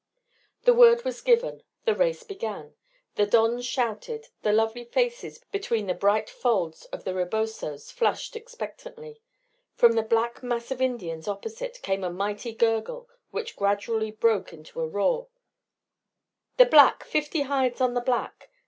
The 0.63 0.73
word 0.73 1.05
was 1.05 1.21
given. 1.21 1.61
The 1.85 1.93
race 1.93 2.23
began. 2.23 2.73
The 3.17 3.27
dons 3.27 3.67
shouted, 3.67 4.29
the 4.41 4.51
lovely 4.51 4.83
faces 4.83 5.37
between 5.51 5.85
the 5.85 5.93
bright 5.93 6.27
folds 6.27 6.85
of 6.85 7.03
the 7.03 7.13
rebosos 7.13 7.91
flushed 7.91 8.35
expectantly. 8.35 9.21
From 9.75 9.91
the 9.91 10.01
black 10.01 10.41
mass 10.41 10.71
of 10.71 10.81
Indians 10.81 11.27
opposite 11.27 11.83
came 11.83 12.03
a 12.03 12.09
mighty 12.09 12.51
gurgle, 12.51 13.09
which 13.29 13.55
gradually 13.55 14.09
broke 14.09 14.51
into 14.51 14.81
a 14.81 14.87
roar, 14.87 15.27
"The 16.57 16.65
black! 16.65 17.03
Fifty 17.03 17.41
hides 17.41 17.79
on 17.79 17.93
the 17.93 18.01
black!" 18.01 18.49